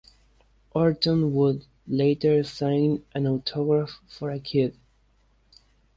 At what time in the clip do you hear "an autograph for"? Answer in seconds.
3.13-4.31